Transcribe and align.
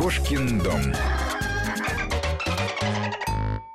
Кошкин 0.00 0.58
дом. 0.60 1.29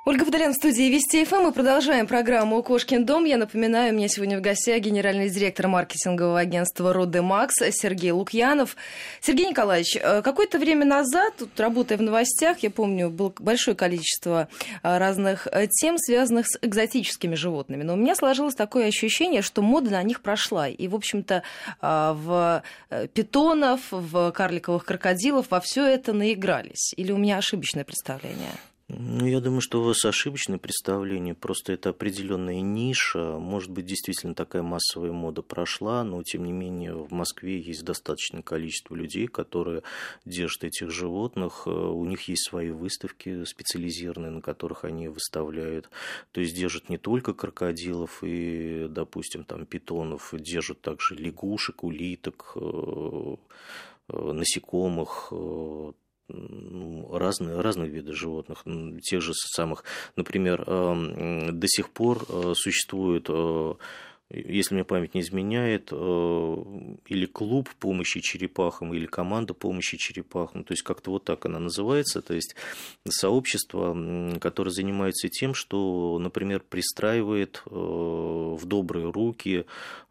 Ольга 0.08 0.24
Подолян 0.24 0.52
в 0.52 0.54
студии 0.54 0.84
Вести 0.84 1.24
ФМ. 1.24 1.46
Мы 1.46 1.52
продолжаем 1.52 2.06
программу 2.06 2.62
«Кошкин 2.62 3.04
дом». 3.04 3.24
Я 3.24 3.38
напоминаю, 3.38 3.92
у 3.92 3.96
меня 3.96 4.06
сегодня 4.06 4.38
в 4.38 4.40
гостях 4.40 4.78
генеральный 4.78 5.28
директор 5.28 5.66
маркетингового 5.66 6.38
агентства 6.38 6.92
«Роды 6.92 7.22
Макс» 7.22 7.56
Сергей 7.72 8.12
Лукьянов. 8.12 8.76
Сергей 9.20 9.50
Николаевич, 9.50 9.96
э, 9.96 10.22
какое-то 10.22 10.60
время 10.60 10.86
назад, 10.86 11.34
тут, 11.36 11.58
работая 11.58 11.98
в 11.98 12.02
новостях, 12.02 12.60
я 12.60 12.70
помню, 12.70 13.10
было 13.10 13.34
большое 13.40 13.76
количество 13.76 14.46
э, 14.84 14.96
разных 14.96 15.48
э, 15.50 15.66
тем, 15.66 15.98
связанных 15.98 16.46
с 16.46 16.56
экзотическими 16.62 17.34
животными. 17.34 17.82
Но 17.82 17.94
у 17.94 17.96
меня 17.96 18.14
сложилось 18.14 18.54
такое 18.54 18.86
ощущение, 18.86 19.42
что 19.42 19.60
мода 19.60 19.90
на 19.90 20.04
них 20.04 20.20
прошла. 20.20 20.68
И, 20.68 20.86
в 20.86 20.94
общем-то, 20.94 21.42
в 21.80 22.62
питонов, 23.12 23.80
в 23.90 24.30
карликовых 24.30 24.84
крокодилов 24.84 25.46
во 25.50 25.58
все 25.58 25.84
это 25.84 26.12
наигрались. 26.12 26.94
Или 26.96 27.10
у 27.10 27.16
меня 27.16 27.38
ошибочное 27.38 27.82
представление? 27.82 28.52
Ну, 28.88 29.26
я 29.26 29.40
думаю, 29.40 29.60
что 29.60 29.80
у 29.80 29.84
вас 29.84 30.04
ошибочное 30.04 30.58
представление. 30.58 31.34
Просто 31.34 31.72
это 31.72 31.88
определенная 31.88 32.60
ниша. 32.60 33.36
Может 33.36 33.72
быть, 33.72 33.84
действительно 33.84 34.32
такая 34.32 34.62
массовая 34.62 35.10
мода 35.10 35.42
прошла, 35.42 36.04
но 36.04 36.22
тем 36.22 36.44
не 36.44 36.52
менее 36.52 36.94
в 36.94 37.10
Москве 37.12 37.60
есть 37.60 37.84
достаточное 37.84 38.42
количество 38.42 38.94
людей, 38.94 39.26
которые 39.26 39.82
держат 40.24 40.62
этих 40.62 40.92
животных. 40.92 41.66
У 41.66 42.04
них 42.04 42.28
есть 42.28 42.48
свои 42.48 42.70
выставки 42.70 43.42
специализированные, 43.44 44.30
на 44.30 44.40
которых 44.40 44.84
они 44.84 45.08
выставляют. 45.08 45.90
То 46.30 46.40
есть 46.40 46.54
держат 46.54 46.88
не 46.88 46.96
только 46.96 47.34
крокодилов 47.34 48.22
и, 48.22 48.86
допустим, 48.88 49.42
там 49.42 49.66
питонов, 49.66 50.32
держат 50.32 50.80
также 50.80 51.16
лягушек, 51.16 51.82
улиток, 51.82 52.52
э, 52.54 53.36
э, 54.10 54.32
насекомых, 54.32 55.32
э, 55.32 55.92
разные, 56.28 57.60
разные 57.60 57.88
виды 57.88 58.12
животных, 58.12 58.64
тех 59.02 59.22
же 59.22 59.32
самых, 59.34 59.84
например, 60.16 60.64
до 60.64 61.68
сих 61.68 61.90
пор 61.90 62.24
э, 62.28 62.52
существует 62.54 63.26
э, 63.28 63.74
если 64.30 64.74
мне 64.74 64.84
память 64.84 65.14
не 65.14 65.20
изменяет, 65.20 65.90
э, 65.92 66.56
или 67.06 67.26
клуб 67.26 67.70
помощи 67.78 68.20
черепахам, 68.20 68.92
или 68.92 69.06
команда 69.06 69.54
помощи 69.54 69.96
черепахам, 69.96 70.64
то 70.64 70.72
есть 70.72 70.82
как-то 70.82 71.12
вот 71.12 71.24
так 71.24 71.46
она 71.46 71.60
называется, 71.60 72.22
то 72.22 72.34
есть 72.34 72.56
сообщество, 73.08 73.96
которое 74.40 74.70
занимается 74.70 75.28
тем, 75.28 75.54
что, 75.54 76.18
например, 76.18 76.60
пристраивает 76.68 77.62
э, 77.66 77.70
в 77.70 78.64
добрые 78.64 79.10
руки 79.12 79.64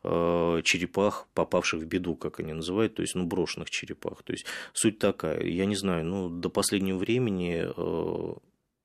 э, 0.03 0.61
черепах, 0.63 1.27
попавших 1.33 1.81
в 1.81 1.85
беду, 1.85 2.15
как 2.15 2.39
они 2.39 2.53
называют, 2.53 2.95
то 2.95 3.01
есть, 3.01 3.15
ну, 3.15 3.25
брошенных 3.25 3.69
черепах. 3.69 4.23
То 4.23 4.31
есть 4.31 4.45
суть 4.71 4.97
такая, 4.97 5.43
я 5.43 5.65
не 5.65 5.75
знаю, 5.75 6.05
ну, 6.05 6.29
до 6.29 6.49
последнего 6.49 6.97
времени 6.97 7.65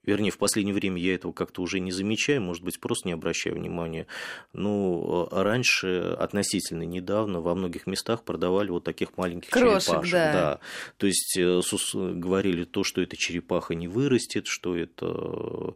Вернее, 0.04 0.30
в 0.30 0.38
последнее 0.38 0.74
время 0.74 1.00
я 1.00 1.14
этого 1.14 1.32
как-то 1.32 1.60
уже 1.62 1.78
не 1.78 1.92
замечаю, 1.92 2.40
может 2.40 2.64
быть, 2.64 2.80
просто 2.80 3.08
не 3.08 3.12
обращаю 3.12 3.56
внимания. 3.56 4.06
Но 4.54 5.28
а 5.30 5.44
раньше, 5.44 6.16
относительно 6.18 6.84
недавно, 6.84 7.40
во 7.40 7.54
многих 7.54 7.86
местах 7.86 8.24
продавали 8.24 8.70
вот 8.70 8.84
таких 8.84 9.16
маленьких 9.18 9.50
Крошек, 9.50 10.02
черепашек. 10.02 10.12
Да. 10.12 10.32
да. 10.32 10.60
То 10.96 11.06
есть 11.06 11.36
э, 11.36 11.60
говорили 11.94 12.64
то, 12.64 12.82
что 12.82 13.02
эта 13.02 13.16
черепаха 13.16 13.74
не 13.74 13.88
вырастет, 13.88 14.46
что 14.46 14.74
это 14.74 15.06
э, 15.06 15.72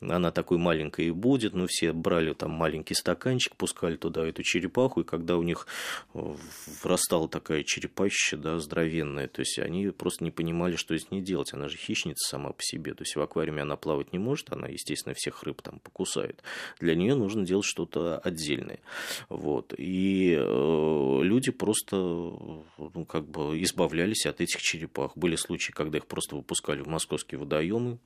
она 0.00 0.30
такой 0.30 0.56
маленькой 0.56 1.06
и 1.06 1.10
будет. 1.10 1.54
Но 1.54 1.66
все 1.68 1.92
брали 1.92 2.32
там 2.32 2.52
маленький 2.52 2.94
стаканчик, 2.94 3.56
пускали 3.56 3.96
туда 3.96 4.26
эту 4.26 4.42
черепаху, 4.42 5.02
и 5.02 5.04
когда 5.04 5.36
у 5.36 5.42
них 5.42 5.66
э, 6.14 6.34
вырастала 6.82 7.28
такая 7.28 7.62
черепаща, 7.62 8.38
да, 8.38 8.58
здоровенная, 8.58 9.28
то 9.28 9.40
есть 9.40 9.58
они 9.58 9.88
просто 9.88 10.24
не 10.24 10.30
понимали, 10.30 10.76
что 10.76 10.96
с 10.96 11.10
ней 11.10 11.20
делать. 11.20 11.52
Она 11.52 11.68
же 11.68 11.76
хищница 11.76 12.26
сама 12.28 12.52
по 12.52 12.62
себе. 12.62 12.94
То 12.94 13.02
есть 13.02 13.16
в 13.16 13.20
аквариуме 13.20 13.65
она 13.66 13.76
плавать 13.76 14.12
не 14.12 14.18
может, 14.18 14.52
она, 14.52 14.68
естественно, 14.68 15.14
всех 15.14 15.42
рыб 15.42 15.62
там 15.62 15.78
покусает. 15.80 16.42
Для 16.80 16.94
нее 16.94 17.14
нужно 17.14 17.44
делать 17.44 17.66
что-то 17.66 18.18
отдельное. 18.18 18.80
Вот. 19.28 19.74
И 19.76 20.34
э, 20.38 21.20
люди 21.22 21.50
просто 21.50 21.96
ну, 21.96 23.04
как 23.06 23.28
бы 23.28 23.62
избавлялись 23.62 24.26
от 24.26 24.40
этих 24.40 24.60
черепах. 24.60 25.16
Были 25.16 25.36
случаи, 25.36 25.72
когда 25.72 25.98
их 25.98 26.06
просто 26.06 26.36
выпускали 26.36 26.80
в 26.80 26.86
московские 26.86 27.38
водоемы, 27.38 27.98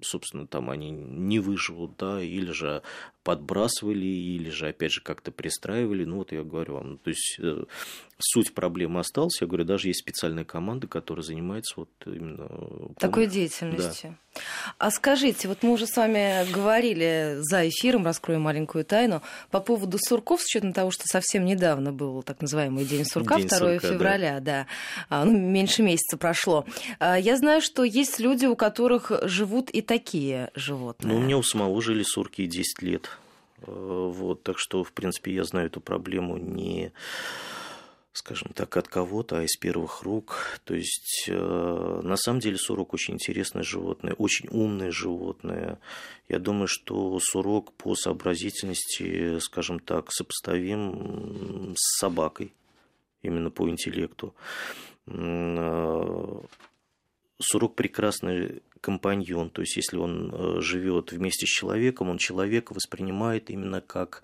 собственно, 0.00 0.46
там 0.46 0.70
они 0.70 0.90
не 0.90 1.38
выживут, 1.38 1.96
да, 1.96 2.22
или 2.22 2.50
же 2.52 2.82
подбрасывали, 3.22 4.06
или 4.06 4.50
же, 4.50 4.68
опять 4.68 4.92
же, 4.92 5.02
как-то 5.02 5.30
пристраивали. 5.30 6.04
Ну, 6.04 6.18
вот 6.18 6.32
я 6.32 6.42
говорю 6.42 6.74
вам, 6.74 6.98
то 6.98 7.10
есть 7.10 7.36
э, 7.38 7.64
суть 8.20 8.54
проблемы 8.54 9.00
осталась. 9.00 9.40
Я 9.40 9.46
говорю, 9.46 9.64
даже 9.64 9.88
есть 9.88 10.00
специальная 10.00 10.44
команда, 10.44 10.86
которая 10.86 11.22
занимается 11.22 11.74
вот 11.76 11.90
именно... 12.06 12.48
Такой 12.98 13.26
деятельностью. 13.26 14.10
Да. 14.34 14.42
А 14.78 14.90
скажите, 14.90 15.48
вот 15.48 15.62
мы 15.62 15.72
уже 15.72 15.86
с 15.86 15.96
вами 15.96 16.50
говорили 16.52 17.38
за 17.40 17.68
эфиром, 17.68 18.04
раскрою 18.04 18.40
маленькую 18.40 18.84
тайну, 18.84 19.22
по 19.50 19.60
поводу 19.60 19.98
сурков, 20.00 20.40
с 20.40 20.44
учетом 20.44 20.72
того, 20.72 20.90
что 20.90 21.04
совсем 21.06 21.44
недавно 21.44 21.92
был 21.92 22.22
так 22.22 22.40
называемый 22.40 22.84
День 22.84 23.04
сурка, 23.04 23.36
День 23.36 23.48
2 23.48 23.58
сурка, 23.58 23.88
февраля, 23.88 24.40
да, 24.40 24.66
да. 25.08 25.24
Ну, 25.24 25.36
меньше 25.36 25.82
месяца 25.82 26.16
прошло. 26.16 26.64
А, 26.98 27.18
я 27.18 27.36
знаю, 27.36 27.60
что 27.60 27.82
есть 27.82 28.20
люди, 28.20 28.46
у 28.46 28.56
которых 28.56 29.12
живут 29.24 29.70
и 29.70 29.82
такие 29.82 30.50
животные. 30.54 31.12
Ну, 31.12 31.20
у 31.20 31.22
меня 31.22 31.36
у 31.36 31.42
самого 31.42 31.80
жили 31.82 32.02
сурки 32.02 32.46
10 32.46 32.82
лет. 32.82 33.10
Э, 33.66 34.10
вот, 34.12 34.42
так 34.42 34.58
что, 34.58 34.84
в 34.84 34.92
принципе, 34.92 35.32
я 35.32 35.44
знаю 35.44 35.66
эту 35.66 35.80
проблему 35.80 36.36
не 36.36 36.92
скажем 38.12 38.50
так, 38.54 38.76
от 38.76 38.88
кого-то, 38.88 39.38
а 39.38 39.42
из 39.44 39.56
первых 39.56 40.02
рук. 40.02 40.60
То 40.64 40.74
есть, 40.74 41.26
э, 41.28 42.00
на 42.02 42.16
самом 42.16 42.40
деле, 42.40 42.56
сурок 42.56 42.92
очень 42.92 43.14
интересное 43.14 43.62
животное, 43.62 44.14
очень 44.14 44.48
умное 44.50 44.90
животное. 44.90 45.78
Я 46.28 46.38
думаю, 46.38 46.66
что 46.66 47.18
сурок 47.20 47.72
по 47.74 47.94
сообразительности, 47.94 49.38
скажем 49.38 49.78
так, 49.78 50.12
сопоставим 50.12 51.74
с 51.76 51.98
собакой, 51.98 52.52
именно 53.22 53.50
по 53.50 53.68
интеллекту. 53.68 54.34
Э, 57.40 57.42
сурок 57.42 57.74
прекрасный 57.74 58.62
компаньон, 58.80 59.50
то 59.50 59.62
есть 59.62 59.76
если 59.76 59.96
он 59.96 60.32
э, 60.32 60.60
живет 60.60 61.12
вместе 61.12 61.46
с 61.46 61.50
человеком, 61.50 62.08
он 62.08 62.18
человека 62.18 62.72
воспринимает 62.72 63.50
именно 63.50 63.80
как 63.80 64.22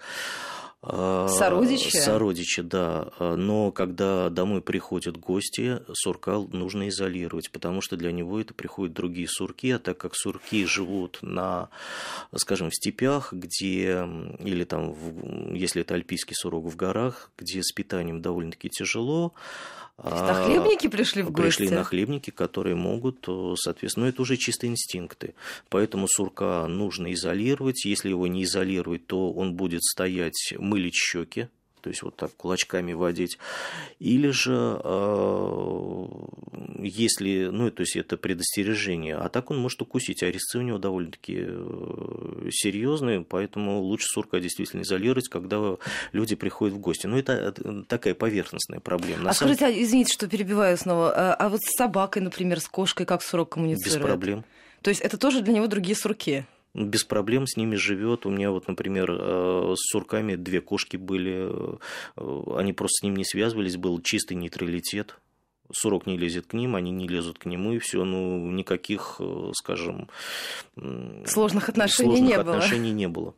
сородичи? 0.82 1.96
Сородичи, 1.96 2.62
да. 2.62 3.10
Но 3.18 3.72
когда 3.72 4.30
домой 4.30 4.60
приходят 4.60 5.16
гости, 5.16 5.80
сурка 5.92 6.38
нужно 6.52 6.88
изолировать, 6.88 7.50
потому 7.50 7.80
что 7.80 7.96
для 7.96 8.12
него 8.12 8.38
это 8.40 8.54
приходят 8.54 8.94
другие 8.94 9.26
сурки, 9.26 9.72
а 9.72 9.80
так 9.80 9.98
как 9.98 10.14
сурки 10.14 10.64
живут 10.64 11.18
на, 11.22 11.70
скажем, 12.36 12.70
в 12.70 12.74
степях, 12.74 13.32
где, 13.32 14.06
или 14.38 14.62
там, 14.62 14.94
если 15.52 15.82
это 15.82 15.94
альпийский 15.94 16.36
сурок 16.36 16.66
в 16.66 16.76
горах, 16.76 17.32
где 17.36 17.62
с 17.62 17.72
питанием 17.72 18.22
довольно-таки 18.22 18.68
тяжело, 18.68 19.34
Нахлебники 20.02 20.88
пришли 20.88 21.22
в 21.22 21.30
гости? 21.30 21.58
Пришли 21.58 21.70
нахлебники, 21.70 22.30
которые 22.30 22.76
могут, 22.76 23.24
э, 23.28 23.54
соответственно, 23.56 24.06
ну, 24.06 24.10
это 24.10 24.22
уже 24.22 24.36
чисто 24.36 24.66
инстинкты. 24.66 25.34
Поэтому 25.70 26.06
сурка 26.06 26.66
нужно 26.68 27.12
изолировать. 27.14 27.84
Если 27.86 28.10
его 28.10 28.26
не 28.26 28.44
изолировать, 28.44 29.06
то 29.06 29.32
он 29.32 29.54
будет 29.54 29.82
стоять, 29.82 30.54
мылить 30.58 30.94
щеки, 30.94 31.48
то 31.86 31.90
есть 31.90 32.02
вот 32.02 32.16
так 32.16 32.34
кулачками 32.34 32.94
водить. 32.94 33.38
Или 34.00 34.30
же, 34.30 34.52
а, 34.82 36.08
если, 36.80 37.46
ну, 37.52 37.70
то 37.70 37.82
есть 37.82 37.94
это 37.94 38.16
предостережение, 38.16 39.14
а 39.14 39.28
так 39.28 39.52
он 39.52 39.58
может 39.58 39.80
укусить, 39.82 40.24
а 40.24 40.26
резцы 40.26 40.58
у 40.58 40.62
него 40.62 40.78
довольно-таки 40.78 41.44
э, 41.46 42.48
серьезные, 42.50 43.20
поэтому 43.20 43.78
лучше 43.82 44.08
сурка 44.08 44.40
действительно 44.40 44.82
изолировать, 44.82 45.28
когда 45.28 45.76
люди 46.10 46.34
приходят 46.34 46.74
в 46.74 46.80
гости. 46.80 47.06
Ну, 47.06 47.18
это 47.18 47.54
такая 47.86 48.14
поверхностная 48.14 48.80
проблема. 48.80 49.22
На 49.22 49.30
а 49.30 49.34
самом... 49.34 49.54
скажите, 49.54 49.78
а, 49.78 49.84
извините, 49.84 50.12
что 50.12 50.26
перебиваю 50.26 50.76
снова, 50.76 51.12
а 51.12 51.48
вот 51.48 51.62
с 51.62 51.76
собакой, 51.76 52.20
например, 52.20 52.58
с 52.58 52.66
кошкой, 52.66 53.06
как 53.06 53.22
сурок 53.22 53.50
коммуницирует? 53.50 54.02
Без 54.02 54.08
проблем. 54.08 54.44
То 54.82 54.90
есть 54.90 55.02
это 55.02 55.18
тоже 55.18 55.40
для 55.40 55.52
него 55.52 55.68
другие 55.68 55.94
сурки? 55.94 56.46
Без 56.76 57.04
проблем 57.04 57.46
с 57.46 57.56
ними 57.56 57.74
живет. 57.76 58.26
У 58.26 58.30
меня 58.30 58.50
вот, 58.50 58.68
например, 58.68 59.10
э, 59.10 59.74
с 59.76 59.90
сурками 59.90 60.36
две 60.36 60.60
кошки 60.60 60.96
были, 60.96 61.48
э, 62.16 62.42
они 62.56 62.72
просто 62.74 63.00
с 63.00 63.02
ним 63.02 63.16
не 63.16 63.24
связывались, 63.24 63.76
был 63.76 64.00
чистый 64.02 64.34
нейтралитет. 64.34 65.18
Сурок 65.72 66.06
не 66.06 66.16
лезет 66.16 66.46
к 66.46 66.52
ним, 66.52 66.76
они 66.76 66.92
не 66.92 67.08
лезут 67.08 67.38
к 67.38 67.46
нему, 67.46 67.72
и 67.72 67.78
все, 67.78 68.04
ну, 68.04 68.50
никаких, 68.52 69.16
э, 69.18 69.50
скажем... 69.54 70.08
Сложных 71.24 71.70
отношений 71.70 72.10
сложных 72.10 72.28
не 72.28 72.34
отношений 72.34 72.90
было. 72.90 72.98
не 72.98 73.08
было. 73.08 73.34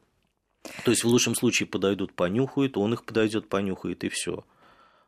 То 0.84 0.91
есть 0.91 1.05
в 1.05 1.08
лучшем 1.08 1.34
случае 1.34 1.69
подойдут, 1.69 2.12
понюхают, 2.12 2.76
он 2.76 2.93
их 2.93 3.05
подойдет, 3.05 3.49
понюхает, 3.49 4.02
и 4.02 4.08
все. 4.08 4.44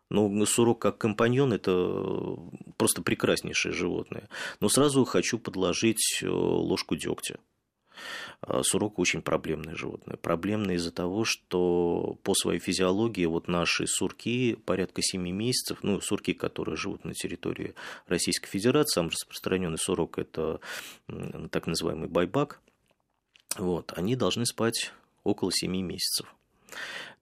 Но 0.09 0.47
сурок 0.47 0.81
как 0.81 0.99
компаньон– 0.99 1.53
это 1.53 2.37
просто 2.77 3.03
прекраснейшее 3.03 3.73
животное. 3.73 4.29
Но 4.61 4.69
сразу 4.69 5.05
хочу 5.05 5.39
подложить 5.39 6.21
ложку 6.23 6.97
дегтя. 6.97 7.39
А, 8.43 8.63
сурок 8.63 8.99
очень 8.99 9.23
проблемное 9.23 9.75
животное. 9.75 10.17
Проблемное 10.17 10.77
из-за 10.77 10.91
того, 10.93 11.25
что 11.25 12.19
по 12.23 12.35
своей 12.35 12.61
физиологии 12.61 13.27
вот 13.27 13.49
наши 13.49 13.87
сурки 13.87 14.57
порядка 14.65 15.03
7 15.03 15.21
месяцев, 15.31 15.79
ну, 15.83 16.01
сурки, 16.01 16.33
которые 16.33 16.77
живут 16.77 17.05
на 17.05 17.15
территории 17.15 17.75
Российской 18.07 18.49
Федерации, 18.49 18.95
самый 18.95 19.11
распространенный 19.11 19.79
сурок– 19.79 20.19
это 20.19 20.61
так 21.51 21.67
называемый 21.67 22.09
байбак, 22.09 22.61
вот, 23.57 23.93
они 23.97 24.17
должны 24.17 24.47
спать 24.47 24.93
около 25.25 25.53
7 25.53 25.71
месяцев. 25.71 26.35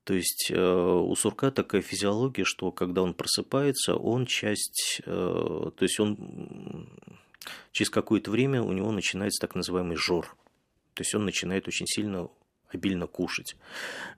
То 0.05 0.15
есть 0.15 0.51
э, 0.51 0.59
у 0.59 1.15
сурка 1.17 1.51
такая 1.51 1.83
физиология, 1.83 2.45
что 2.45 2.73
когда 2.73 3.03
он 3.03 3.13
просыпается, 3.13 3.95
он 3.95 4.25
часть, 4.25 5.03
э, 5.05 5.71
то 5.77 5.83
есть 5.83 6.01
он 6.01 6.89
через 7.73 7.91
какое-то 7.91 8.31
время 8.31 8.63
у 8.63 8.73
него 8.73 8.91
начинается 8.91 9.41
так 9.41 9.55
называемый 9.55 9.97
жор. 9.97 10.35
То 10.99 11.03
есть 11.03 11.15
он 11.15 11.25
начинает 11.25 11.69
очень 11.69 11.87
сильно 11.87 12.29
обильно 12.69 13.07
кушать. 13.07 13.57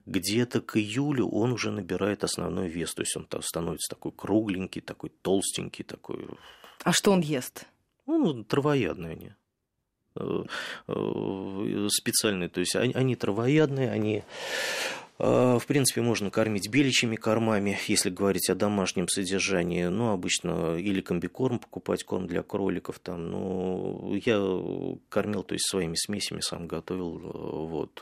Где-то 0.07 0.61
к 0.61 0.77
июлю 0.77 1.27
он 1.27 1.53
уже 1.53 1.69
набирает 1.69 2.23
основной 2.23 2.69
вес, 2.69 2.93
то 2.95 3.03
есть 3.03 3.15
он 3.15 3.27
становится 3.43 3.95
такой 3.95 4.11
кругленький, 4.11 4.81
такой 4.81 5.11
толстенький, 5.21 5.85
такой. 5.85 6.27
А 6.83 6.91
что 6.91 7.11
он 7.11 7.21
ест? 7.21 7.65
Ну, 8.07 8.43
травоядные 8.43 9.11
они 9.11 9.33
э, 10.15 11.87
специальные, 11.89 12.49
то 12.49 12.59
есть 12.59 12.75
они, 12.75 12.93
они 12.93 13.15
травоядные, 13.15 13.91
они 13.91 14.23
в 15.21 15.67
принципе, 15.67 16.01
можно 16.01 16.31
кормить 16.31 16.67
беличьими 16.67 17.15
кормами, 17.15 17.77
если 17.87 18.09
говорить 18.09 18.49
о 18.49 18.55
домашнем 18.55 19.07
содержании. 19.07 19.85
Ну, 19.85 20.09
обычно 20.09 20.77
или 20.77 21.01
комбикорм 21.01 21.59
покупать, 21.59 22.03
корм 22.03 22.25
для 22.25 22.41
кроликов 22.41 22.97
там. 22.97 23.29
Ну, 23.29 24.19
я 24.25 24.39
кормил, 25.09 25.43
то 25.43 25.53
есть 25.53 25.69
своими 25.69 25.93
смесями 25.95 26.39
сам 26.39 26.65
готовил. 26.65 27.19
Вот. 27.19 28.01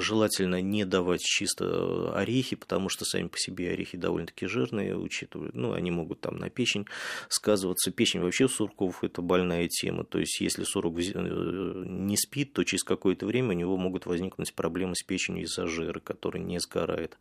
Желательно 0.00 0.62
не 0.62 0.86
давать 0.86 1.20
чисто 1.20 2.16
орехи, 2.16 2.56
потому 2.56 2.88
что 2.88 3.04
сами 3.04 3.28
по 3.28 3.36
себе 3.36 3.72
орехи 3.72 3.98
довольно-таки 3.98 4.46
жирные, 4.46 4.96
учитывая, 4.96 5.50
ну, 5.52 5.74
они 5.74 5.90
могут 5.90 6.22
там 6.22 6.38
на 6.38 6.48
печень 6.48 6.86
сказываться. 7.28 7.90
Печень 7.90 8.20
вообще 8.20 8.48
сурков 8.48 9.04
это 9.04 9.20
больная 9.20 9.68
тема. 9.68 10.04
То 10.04 10.18
есть, 10.18 10.40
если 10.40 10.64
сурок 10.64 10.98
э, 10.98 11.84
не 11.86 12.16
спит, 12.16 12.54
то 12.54 12.64
через 12.64 12.82
какое-то 12.82 13.26
время 13.26 13.50
у 13.50 13.52
него 13.52 13.76
могут 13.76 14.06
возникнуть 14.06 14.54
проблемы 14.54 14.96
с 14.96 15.02
печенью 15.02 15.44
из-за 15.44 15.66
жира 15.66 15.81
жира, 15.82 16.00
который 16.00 16.40
не 16.40 16.58
сгорает. 16.60 17.18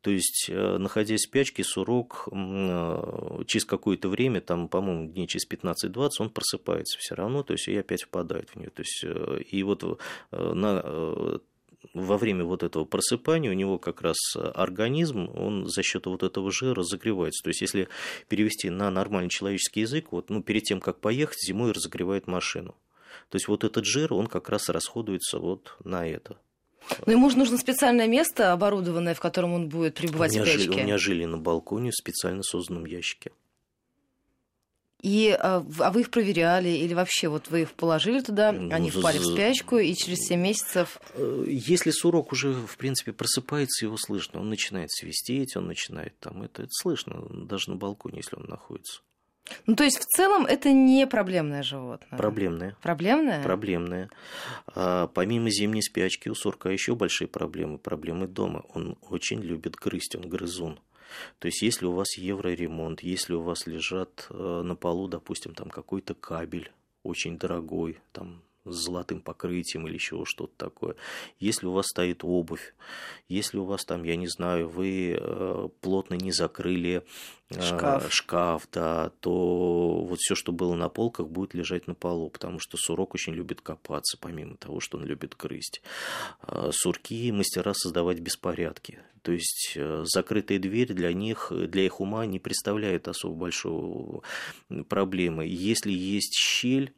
То 0.00 0.10
есть, 0.10 0.46
э, 0.48 0.78
находясь 0.78 1.20
в 1.20 1.28
спячке, 1.28 1.64
сурок 1.64 2.28
э, 2.30 3.42
через 3.46 3.64
какое-то 3.64 4.08
время, 4.08 4.40
там, 4.40 4.68
по-моему, 4.68 5.10
дней 5.10 5.26
через 5.26 5.46
15-20, 5.48 6.10
он 6.20 6.30
просыпается 6.30 6.98
все 6.98 7.14
равно, 7.14 7.42
то 7.42 7.52
есть, 7.54 7.68
и 7.68 7.76
опять 7.76 8.02
впадает 8.02 8.50
в 8.50 8.56
нее. 8.56 8.70
То 8.70 8.82
есть, 8.82 9.04
э, 9.04 9.40
и 9.50 9.62
вот 9.62 10.00
на 10.30 11.40
во 11.92 12.16
время 12.16 12.44
вот 12.44 12.62
этого 12.62 12.84
просыпания 12.84 13.50
у 13.50 13.54
него 13.54 13.78
как 13.78 14.00
раз 14.00 14.16
организм, 14.36 15.28
он 15.34 15.66
за 15.66 15.82
счет 15.82 16.06
вот 16.06 16.22
этого 16.22 16.50
жира 16.50 16.76
разогревается. 16.76 17.42
То 17.42 17.48
есть, 17.48 17.60
если 17.60 17.88
перевести 18.28 18.70
на 18.70 18.90
нормальный 18.90 19.28
человеческий 19.28 19.80
язык, 19.80 20.10
вот, 20.10 20.30
ну, 20.30 20.42
перед 20.42 20.62
тем, 20.62 20.80
как 20.80 21.00
поехать, 21.00 21.38
зимой 21.46 21.72
разогревает 21.72 22.26
машину. 22.26 22.74
То 23.28 23.36
есть, 23.36 23.48
вот 23.48 23.64
этот 23.64 23.84
жир, 23.84 24.12
он 24.14 24.26
как 24.26 24.48
раз 24.48 24.68
расходуется 24.68 25.38
вот 25.38 25.76
на 25.84 26.06
это. 26.06 26.38
Но 27.06 27.12
ему 27.12 27.30
же 27.30 27.38
нужно 27.38 27.58
специальное 27.58 28.06
место, 28.06 28.52
оборудованное, 28.52 29.14
в 29.14 29.20
котором 29.20 29.52
он 29.52 29.68
будет 29.68 29.94
пребывать 29.94 30.32
у 30.32 30.34
меня 30.34 30.44
в 30.44 30.48
спячке. 30.48 30.64
Жили, 30.64 30.80
у 30.80 30.84
меня 30.84 30.98
жили 30.98 31.24
на 31.24 31.38
балконе 31.38 31.90
в 31.90 31.94
специально 31.94 32.42
созданном 32.42 32.84
ящике. 32.86 33.30
И, 35.04 35.36
а, 35.38 35.62
а 35.80 35.90
вы 35.90 36.00
их 36.00 36.10
проверяли 36.10 36.70
или 36.70 36.94
вообще 36.94 37.28
вот 37.28 37.50
вы 37.50 37.62
их 37.62 37.72
положили 37.72 38.20
туда, 38.20 38.52
ну, 38.52 38.74
они 38.74 38.90
впали 38.90 39.18
в 39.18 39.24
спячку, 39.26 39.76
и 39.76 39.94
через 39.94 40.20
7 40.28 40.40
месяцев... 40.40 40.98
Э, 41.12 41.44
если 41.46 41.90
сурок 41.90 42.32
уже, 42.32 42.54
в 42.54 42.78
принципе, 42.78 43.12
просыпается, 43.12 43.84
его 43.84 43.98
слышно, 43.98 44.40
он 44.40 44.48
начинает 44.48 44.90
свистеть, 44.90 45.56
он 45.56 45.66
начинает 45.66 46.18
там, 46.20 46.42
это, 46.42 46.62
это 46.62 46.70
слышно 46.72 47.22
даже 47.30 47.68
на 47.68 47.76
балконе, 47.76 48.20
если 48.20 48.36
он 48.36 48.46
находится. 48.46 49.02
Ну, 49.66 49.76
то 49.76 49.84
есть, 49.84 49.98
в 49.98 50.04
целом, 50.04 50.46
это 50.46 50.72
не 50.72 51.06
проблемное 51.06 51.62
животное? 51.62 52.18
Проблемное. 52.18 52.76
Проблемное? 52.82 53.42
Проблемное. 53.42 54.10
А, 54.74 55.06
помимо 55.08 55.50
зимней 55.50 55.82
спячки 55.82 56.28
у 56.28 56.34
сурка 56.34 56.70
еще 56.70 56.94
большие 56.94 57.28
проблемы. 57.28 57.78
Проблемы 57.78 58.26
дома. 58.26 58.64
Он 58.74 58.96
очень 59.02 59.40
любит 59.40 59.76
грызть, 59.76 60.16
он 60.16 60.28
грызун. 60.28 60.78
То 61.38 61.46
есть, 61.46 61.62
если 61.62 61.86
у 61.86 61.92
вас 61.92 62.16
евроремонт, 62.16 63.02
если 63.02 63.34
у 63.34 63.42
вас 63.42 63.66
лежат 63.66 64.26
э, 64.30 64.62
на 64.64 64.74
полу, 64.74 65.08
допустим, 65.08 65.54
там 65.54 65.70
какой-то 65.70 66.14
кабель 66.14 66.72
очень 67.02 67.38
дорогой, 67.38 67.98
там 68.12 68.42
с 68.64 68.84
золотым 68.84 69.20
покрытием 69.20 69.86
или 69.86 69.94
еще 69.94 70.24
что-то 70.24 70.54
такое. 70.56 70.96
Если 71.38 71.66
у 71.66 71.72
вас 71.72 71.86
стоит 71.86 72.24
обувь, 72.24 72.74
если 73.28 73.58
у 73.58 73.64
вас 73.64 73.84
там, 73.84 74.04
я 74.04 74.16
не 74.16 74.26
знаю, 74.26 74.68
вы 74.68 75.16
э, 75.18 75.68
плотно 75.80 76.14
не 76.14 76.32
закрыли 76.32 77.04
э, 77.50 77.60
шкаф. 77.60 78.12
шкаф, 78.12 78.68
да, 78.72 79.10
то 79.20 80.04
вот 80.04 80.18
все, 80.18 80.34
что 80.34 80.52
было 80.52 80.74
на 80.74 80.88
полках, 80.88 81.28
будет 81.28 81.54
лежать 81.54 81.86
на 81.86 81.94
полу, 81.94 82.30
потому 82.30 82.58
что 82.58 82.76
сурок 82.78 83.14
очень 83.14 83.34
любит 83.34 83.60
копаться, 83.60 84.16
помимо 84.18 84.56
того, 84.56 84.80
что 84.80 84.98
он 84.98 85.04
любит 85.04 85.36
грызть. 85.36 85.82
Э, 86.42 86.70
сурки 86.72 87.30
мастера 87.32 87.74
создавать 87.74 88.20
беспорядки. 88.20 89.00
То 89.22 89.32
есть 89.32 89.78
закрытая 90.02 90.58
дверь 90.58 90.92
для 90.92 91.10
них, 91.14 91.50
для 91.50 91.84
их 91.84 92.00
ума 92.00 92.26
не 92.26 92.38
представляет 92.38 93.08
особо 93.08 93.34
большой 93.34 94.20
проблемы. 94.86 95.46
Если 95.46 95.92
есть 95.92 96.34
щель, 96.34 96.92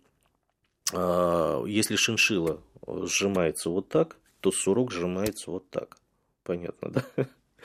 если 0.92 1.96
шиншила 1.96 2.60
сжимается 2.86 3.70
вот 3.70 3.88
так, 3.88 4.16
то 4.40 4.50
сурок 4.52 4.92
сжимается 4.92 5.50
вот 5.50 5.68
так. 5.70 5.98
Понятно, 6.44 6.90
да? 6.90 7.04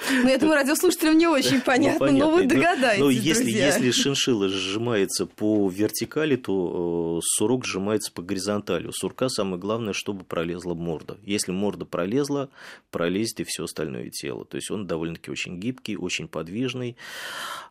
Ну, 0.09 0.27
я 0.27 0.37
думаю, 0.37 0.57
радиослушателям 0.57 1.17
не 1.17 1.27
очень 1.27 1.57
ну, 1.57 1.61
понятно, 1.65 2.11
ну, 2.11 2.19
но 2.19 2.31
вы 2.31 2.45
догадаетесь, 2.45 2.99
Но, 2.99 3.05
но 3.05 3.11
если, 3.11 3.43
друзья. 3.43 3.65
если 3.67 3.91
шиншилла 3.91 4.49
сжимается 4.49 5.25
по 5.25 5.69
вертикали, 5.69 6.35
то 6.35 7.19
э, 7.19 7.21
сурок 7.23 7.65
сжимается 7.65 8.11
по 8.11 8.21
горизонтали. 8.21 8.87
У 8.87 8.91
сурка 8.91 9.29
самое 9.29 9.59
главное, 9.59 9.93
чтобы 9.93 10.23
пролезла 10.23 10.73
морда. 10.73 11.17
Если 11.23 11.51
морда 11.51 11.85
пролезла, 11.85 12.49
пролезет 12.89 13.41
и 13.41 13.43
все 13.43 13.65
остальное 13.65 14.09
тело. 14.09 14.45
То 14.45 14.55
есть 14.55 14.71
он 14.71 14.87
довольно-таки 14.87 15.29
очень 15.31 15.59
гибкий, 15.59 15.97
очень 15.97 16.27
подвижный. 16.27 16.97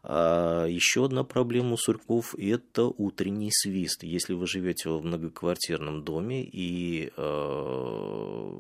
А 0.02 0.66
еще 0.66 1.04
одна 1.04 1.24
проблема 1.24 1.74
у 1.74 1.76
сурков– 1.76 2.34
это 2.38 2.84
утренний 2.84 3.50
свист. 3.52 4.02
Если 4.02 4.34
вы 4.34 4.46
живете 4.46 4.88
в 4.90 5.02
многоквартирном 5.04 6.04
доме 6.04 6.42
и 6.44 7.12
э, 7.16 8.50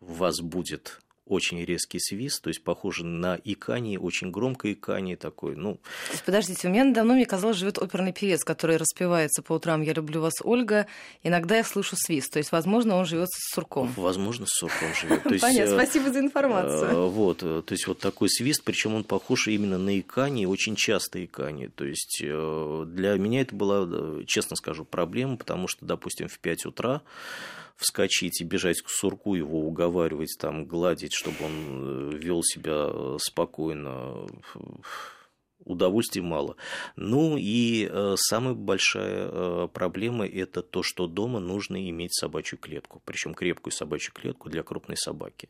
вас 0.00 0.40
будет 0.40 1.00
очень 1.28 1.64
резкий 1.64 2.00
свист, 2.00 2.42
то 2.42 2.48
есть 2.48 2.62
похоже 2.62 3.04
на 3.04 3.38
икание, 3.44 3.98
очень 3.98 4.30
громкое 4.30 4.72
икание 4.72 5.16
такое. 5.16 5.56
Ну... 5.56 5.78
Подождите, 6.24 6.68
у 6.68 6.70
меня 6.70 6.92
давно, 6.92 7.14
мне 7.14 7.26
казалось, 7.26 7.56
живет 7.56 7.78
оперный 7.78 8.12
певец, 8.12 8.44
который 8.44 8.76
распевается 8.76 9.42
по 9.42 9.54
утрам 9.54 9.82
«Я 9.82 9.92
люблю 9.92 10.20
вас, 10.20 10.34
Ольга», 10.42 10.86
иногда 11.22 11.56
я 11.56 11.64
слышу 11.64 11.96
свист, 11.96 12.32
то 12.32 12.38
есть, 12.38 12.52
возможно, 12.52 12.96
он 12.96 13.04
живет 13.06 13.28
с 13.30 13.54
сурком. 13.54 13.92
Возможно, 13.96 14.46
с 14.46 14.58
сурком 14.58 14.88
живет. 14.94 15.22
Понятно, 15.40 15.72
э, 15.72 15.82
спасибо 15.82 16.12
за 16.12 16.20
информацию. 16.20 16.90
Э, 16.90 17.08
вот, 17.08 17.42
э, 17.42 17.62
то 17.64 17.72
есть, 17.72 17.86
вот 17.86 17.98
такой 17.98 18.28
свист, 18.30 18.62
причем 18.64 18.94
он 18.94 19.04
похож 19.04 19.48
именно 19.48 19.78
на 19.78 19.98
икание, 19.98 20.48
очень 20.48 20.76
часто 20.76 21.24
икание. 21.24 21.68
То 21.68 21.84
есть, 21.84 22.20
для 22.20 23.14
меня 23.14 23.42
это 23.42 23.54
была, 23.54 24.22
честно 24.26 24.56
скажу, 24.56 24.84
проблема, 24.84 25.36
потому 25.36 25.68
что, 25.68 25.84
допустим, 25.84 26.28
в 26.28 26.38
5 26.38 26.66
утра 26.66 27.02
вскочить 27.78 28.40
и 28.40 28.44
бежать 28.44 28.82
к 28.82 28.90
сурку, 28.90 29.34
его 29.34 29.60
уговаривать, 29.60 30.36
там, 30.38 30.66
гладить, 30.66 31.14
чтобы 31.14 31.36
он 31.44 32.12
э, 32.12 32.18
вел 32.18 32.42
себя 32.42 32.88
э, 32.90 33.16
спокойно, 33.20 34.26
удовольствия 35.64 36.22
мало. 36.22 36.56
Ну 36.96 37.36
и 37.38 37.88
э, 37.88 38.14
самая 38.16 38.54
большая 38.54 39.68
проблема 39.68 40.26
это 40.26 40.62
то, 40.62 40.82
что 40.82 41.06
дома 41.06 41.38
нужно 41.38 41.88
иметь 41.88 42.14
собачью 42.14 42.58
клетку, 42.58 43.00
причем 43.04 43.32
крепкую 43.32 43.72
собачью 43.72 44.12
клетку 44.12 44.50
для 44.50 44.64
крупной 44.64 44.96
собаки. 44.96 45.48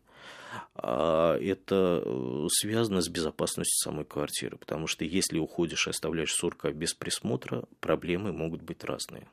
А 0.75 1.39
это 1.39 2.05
связано 2.51 3.01
с 3.01 3.09
безопасностью 3.09 3.77
самой 3.79 4.05
квартиры, 4.05 4.59
потому 4.59 4.87
что 4.87 5.05
если 5.05 5.39
уходишь 5.39 5.87
и 5.87 5.91
оставляешь 5.91 6.33
сурка 6.33 6.73
без 6.73 6.93
присмотра, 6.93 7.65
проблемы 7.81 8.33
могут 8.33 8.61
быть 8.63 8.85
разные. 8.85 9.29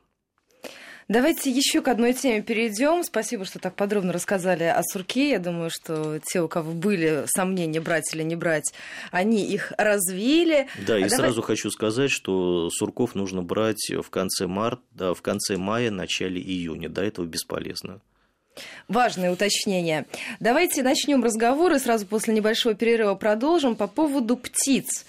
Давайте 1.08 1.50
еще 1.52 1.82
к 1.82 1.88
одной 1.88 2.14
теме 2.14 2.42
перейдем. 2.42 3.04
Спасибо, 3.04 3.44
что 3.44 3.60
так 3.60 3.76
подробно 3.76 4.12
рассказали 4.12 4.64
о 4.64 4.82
сурке. 4.82 5.30
Я 5.30 5.38
думаю, 5.38 5.70
что 5.70 6.18
те, 6.18 6.42
у 6.42 6.48
кого 6.48 6.72
были 6.72 7.24
сомнения, 7.26 7.80
брать 7.80 8.12
или 8.12 8.24
не 8.24 8.34
брать, 8.34 8.74
они 9.12 9.44
их 9.44 9.72
развили. 9.78 10.66
Да, 10.84 10.96
а 10.96 10.98
и 10.98 11.02
давай... 11.02 11.10
сразу 11.10 11.42
хочу 11.42 11.70
сказать, 11.70 12.10
что 12.10 12.70
сурков 12.70 13.14
нужно 13.14 13.42
брать 13.42 13.88
в 13.90 14.10
конце, 14.10 14.48
марта, 14.48 14.82
да, 14.90 15.14
в 15.14 15.22
конце 15.22 15.56
мая, 15.56 15.92
начале 15.92 16.40
июня. 16.40 16.88
До 16.88 17.04
этого 17.04 17.24
бесполезно. 17.24 18.00
Важное 18.88 19.30
уточнение. 19.30 20.06
Давайте 20.40 20.82
начнем 20.82 21.22
разговор 21.22 21.72
и 21.72 21.78
сразу 21.78 22.06
после 22.06 22.34
небольшого 22.34 22.74
перерыва 22.74 23.14
продолжим 23.14 23.76
по 23.76 23.86
поводу 23.86 24.36
птиц. 24.36 25.04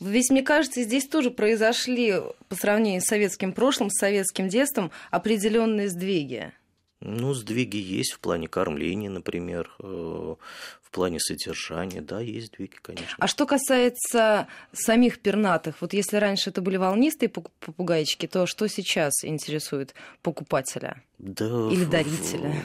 Ведь, 0.00 0.30
мне 0.30 0.42
кажется, 0.42 0.82
здесь 0.82 1.06
тоже 1.08 1.30
произошли, 1.30 2.14
по 2.48 2.54
сравнению 2.54 3.00
с 3.00 3.06
советским 3.06 3.52
прошлым, 3.52 3.90
с 3.90 3.98
советским 3.98 4.48
детством, 4.48 4.90
определенные 5.10 5.88
сдвиги. 5.88 6.52
Ну, 7.00 7.34
сдвиги 7.34 7.76
есть 7.76 8.12
в 8.12 8.20
плане 8.20 8.48
кормления, 8.48 9.10
например, 9.10 9.70
э, 9.80 9.84
в 9.84 10.90
плане 10.90 11.20
содержания, 11.20 12.00
да, 12.00 12.20
есть 12.20 12.48
сдвиги, 12.48 12.76
конечно. 12.80 13.14
А 13.18 13.26
что 13.26 13.46
касается 13.46 14.48
самих 14.72 15.20
пернатых, 15.20 15.76
вот 15.80 15.92
если 15.92 16.16
раньше 16.16 16.50
это 16.50 16.62
были 16.62 16.78
волнистые 16.78 17.28
попугайчики, 17.28 18.26
то 18.26 18.46
что 18.46 18.66
сейчас 18.66 19.24
интересует 19.24 19.94
покупателя 20.22 21.02
да, 21.18 21.68
или 21.70 21.84
дарителя? 21.84 22.64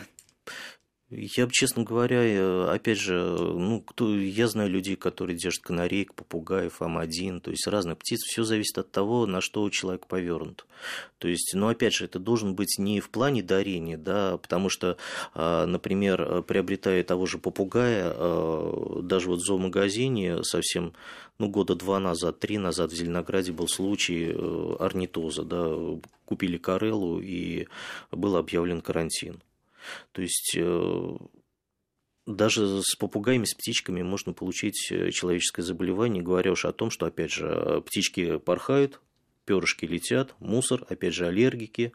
Я, 1.13 1.49
честно 1.51 1.83
говоря, 1.83 2.71
опять 2.71 2.97
же, 2.97 3.19
ну, 3.19 3.81
кто, 3.81 4.15
я 4.15 4.47
знаю 4.47 4.69
людей, 4.69 4.95
которые 4.95 5.37
держат 5.37 5.61
канареек, 5.61 6.13
попугаев, 6.13 6.81
Ам-1, 6.81 7.41
то 7.41 7.51
есть 7.51 7.67
разных 7.67 7.97
птиц. 7.97 8.21
Все 8.21 8.43
зависит 8.43 8.77
от 8.77 8.91
того, 8.91 9.25
на 9.25 9.41
что 9.41 9.63
у 9.63 9.69
человека 9.69 10.07
повернут. 10.07 10.65
То 11.17 11.27
есть, 11.27 11.53
но 11.53 11.67
опять 11.67 11.93
же, 11.93 12.05
это 12.05 12.17
должен 12.17 12.55
быть 12.55 12.79
не 12.79 13.01
в 13.01 13.09
плане 13.09 13.43
дарения, 13.43 13.97
да, 13.97 14.37
потому 14.37 14.69
что, 14.69 14.95
а, 15.33 15.65
например, 15.65 16.43
приобретая 16.43 17.03
того 17.03 17.25
же 17.25 17.39
попугая, 17.39 18.13
а, 18.15 19.01
даже 19.03 19.27
вот 19.27 19.39
в 19.41 19.45
зоомагазине 19.45 20.45
совсем, 20.45 20.93
ну, 21.39 21.49
года 21.49 21.75
два 21.75 21.99
назад, 21.99 22.39
три 22.39 22.57
назад 22.57 22.93
в 22.93 22.95
Зеленограде 22.95 23.51
был 23.51 23.67
случай 23.67 24.31
э, 24.33 24.75
орнитоза, 24.79 25.43
да, 25.43 25.75
купили 26.23 26.55
карелу 26.55 27.19
и 27.19 27.67
был 28.11 28.37
объявлен 28.37 28.79
карантин. 28.79 29.41
То 30.11 30.21
есть 30.21 30.55
э, 30.57 31.17
даже 32.25 32.81
с 32.81 32.95
попугаями, 32.95 33.45
с 33.45 33.53
птичками 33.53 34.01
можно 34.01 34.33
получить 34.33 34.91
э, 34.91 35.11
человеческое 35.11 35.63
заболевание, 35.63 36.23
говоря 36.23 36.51
уж 36.51 36.65
о 36.65 36.71
том, 36.71 36.89
что, 36.89 37.05
опять 37.05 37.31
же, 37.31 37.81
птички 37.85 38.38
порхают, 38.38 39.01
перышки 39.45 39.85
летят, 39.85 40.35
мусор, 40.39 40.85
опять 40.89 41.13
же, 41.13 41.27
аллергики, 41.27 41.93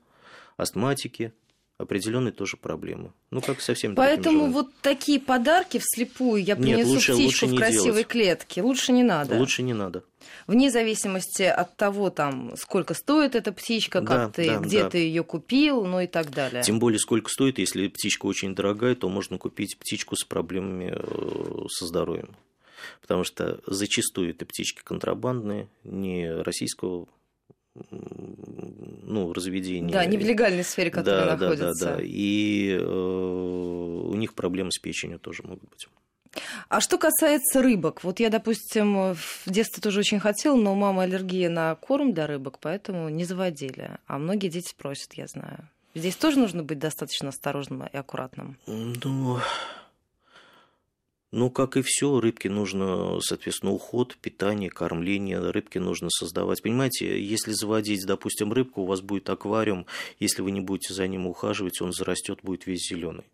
астматики, 0.56 1.32
определенные 1.78 2.32
тоже 2.32 2.56
проблемы. 2.56 3.12
Ну, 3.30 3.40
как 3.40 3.60
со 3.60 3.74
всеми 3.74 3.94
Поэтому 3.94 4.50
вот 4.50 4.72
такие 4.80 5.20
подарки 5.20 5.78
вслепую 5.78 6.42
я 6.42 6.56
принесу 6.56 6.78
Нет, 6.78 6.86
лучше, 6.88 7.12
птичку 7.12 7.46
лучше 7.46 7.46
в 7.46 7.58
красивой 7.58 7.84
делать. 7.84 8.06
клетке. 8.06 8.62
Лучше 8.62 8.92
не 8.92 9.02
надо. 9.02 9.36
Лучше 9.36 9.62
не 9.62 9.74
надо. 9.74 10.02
Вне 10.46 10.70
зависимости 10.70 11.42
от 11.42 11.76
того, 11.76 12.10
там, 12.10 12.56
сколько 12.56 12.94
стоит 12.94 13.34
эта 13.34 13.52
птичка, 13.52 14.00
как 14.00 14.08
да, 14.08 14.28
ты, 14.30 14.46
да, 14.46 14.58
где 14.58 14.82
да. 14.84 14.90
ты 14.90 14.98
ее 14.98 15.22
купил, 15.22 15.84
ну 15.84 16.00
и 16.00 16.06
так 16.06 16.30
далее. 16.30 16.62
Тем 16.62 16.78
более, 16.78 16.98
сколько 16.98 17.30
стоит, 17.30 17.58
если 17.58 17.88
птичка 17.88 18.26
очень 18.26 18.54
дорогая, 18.54 18.94
то 18.94 19.08
можно 19.08 19.38
купить 19.38 19.76
птичку 19.78 20.16
с 20.16 20.24
проблемами 20.24 20.94
э, 20.96 21.66
со 21.68 21.86
здоровьем. 21.86 22.36
Потому 23.00 23.24
что 23.24 23.60
зачастую 23.66 24.30
это 24.30 24.46
птички 24.46 24.82
контрабандные, 24.82 25.68
не 25.84 26.30
российского 26.30 27.06
ну, 29.06 29.32
разведения. 29.32 29.92
Да, 29.92 30.04
не 30.04 30.18
в 30.18 30.22
легальной 30.22 30.64
сфере, 30.64 30.90
которая 30.90 31.24
да, 31.24 31.36
находится. 31.36 31.84
Да, 31.84 31.90
да, 31.92 31.96
да. 31.96 32.02
И 32.04 32.76
э, 32.78 32.84
у 32.84 34.14
них 34.14 34.34
проблемы 34.34 34.72
с 34.72 34.78
печенью 34.78 35.18
тоже 35.18 35.42
могут 35.44 35.68
быть. 35.68 35.88
А 36.68 36.80
что 36.80 36.98
касается 36.98 37.62
рыбок, 37.62 38.04
вот 38.04 38.20
я, 38.20 38.28
допустим, 38.28 39.14
в 39.14 39.42
детстве 39.46 39.80
тоже 39.80 40.00
очень 40.00 40.20
хотела, 40.20 40.56
но 40.56 40.72
у 40.72 40.76
мамы 40.76 41.04
аллергия 41.04 41.48
на 41.48 41.74
корм 41.76 42.12
для 42.12 42.26
рыбок, 42.26 42.58
поэтому 42.60 43.08
не 43.08 43.24
заводили. 43.24 43.92
А 44.06 44.18
многие 44.18 44.48
дети 44.48 44.74
просят, 44.76 45.14
я 45.14 45.26
знаю. 45.28 45.68
Здесь 45.94 46.16
тоже 46.16 46.38
нужно 46.38 46.62
быть 46.62 46.78
достаточно 46.78 47.30
осторожным 47.30 47.84
и 47.86 47.96
аккуратным. 47.96 48.58
Ну, 48.66 49.38
ну, 51.32 51.50
как 51.50 51.76
и 51.76 51.82
все, 51.82 52.20
рыбке 52.20 52.48
нужно, 52.48 53.20
соответственно, 53.20 53.72
уход, 53.72 54.16
питание, 54.16 54.70
кормление. 54.70 55.38
Рыбке 55.38 55.80
нужно 55.80 56.08
создавать. 56.10 56.62
Понимаете, 56.62 57.20
если 57.22 57.52
заводить, 57.52 58.06
допустим, 58.06 58.52
рыбку, 58.52 58.82
у 58.82 58.86
вас 58.86 59.00
будет 59.00 59.28
аквариум, 59.28 59.86
если 60.20 60.42
вы 60.42 60.52
не 60.52 60.60
будете 60.60 60.94
за 60.94 61.06
ним 61.06 61.26
ухаживать, 61.26 61.80
он 61.80 61.92
зарастет, 61.92 62.40
будет 62.42 62.66
весь 62.66 62.88
зеленый 62.88 63.24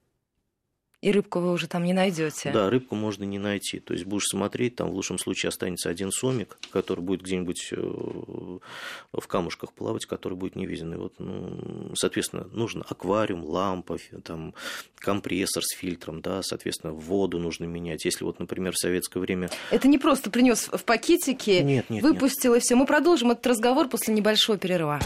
и 1.03 1.11
рыбку 1.11 1.41
вы 1.41 1.53
уже 1.53 1.67
там 1.67 1.85
не 1.85 1.93
найдете. 1.93 2.53
Да, 2.53 2.71
рыбку 2.71 2.95
можно 2.95 3.25
не 3.25 3.39
найти. 3.39 3.81
То 3.81 3.93
есть 3.93 4.07
будешь 4.07 4.29
смотреть, 4.29 4.77
там 4.77 4.91
в 4.91 4.95
лучшем 4.95 5.19
случае 5.19 5.49
останется 5.49 5.91
один 5.91 6.13
сомик, 6.13 6.57
который 6.71 7.01
будет 7.01 7.23
где-нибудь 7.23 7.73
э, 7.73 7.77
в 7.77 9.27
камушках 9.27 9.73
плавать, 9.73 10.07
который 10.07 10.35
будет 10.35 10.55
не 10.55 10.65
виден. 10.65 10.95
И 10.95 10.97
вот, 10.97 11.15
ну, 11.19 11.91
соответственно, 11.97 12.45
нужен 12.53 12.85
аквариум, 12.89 13.45
лампа, 13.45 13.99
там, 14.23 14.55
компрессор 14.95 15.65
с 15.65 15.77
фильтром, 15.77 16.21
да, 16.21 16.41
соответственно, 16.43 16.93
воду 16.93 17.41
нужно 17.41 17.65
менять. 17.65 18.05
Если 18.05 18.25
вот, 18.25 18.39
например, 18.39 18.73
в 18.73 18.79
советское 18.79 19.19
время... 19.19 19.51
Это 19.73 19.89
не 19.89 19.99
просто 19.99 20.31
принес 20.31 20.69
в 20.73 20.85
пакетике, 20.85 21.65
нет, 21.65 21.91
нет, 21.91 22.01
выпустил 22.01 22.55
нет. 22.55 22.63
и 22.63 22.65
все. 22.65 22.77
Мы 22.77 22.87
продолжим 22.87 23.33
этот 23.33 23.45
разговор 23.49 23.89
после 23.89 24.15
небольшого 24.15 24.57
перерыва. 24.57 25.01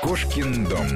Кошкин 0.00 0.64
дом. 0.66 0.86